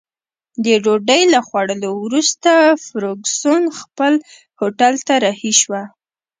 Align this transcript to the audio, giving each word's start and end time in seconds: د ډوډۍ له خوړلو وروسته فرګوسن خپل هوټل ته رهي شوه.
د 0.63 0.65
ډوډۍ 0.83 1.21
له 1.33 1.39
خوړلو 1.47 1.89
وروسته 2.05 2.51
فرګوسن 2.85 3.61
خپل 3.79 4.13
هوټل 4.59 4.93
ته 5.07 5.13
رهي 5.23 5.53
شوه. 5.61 5.81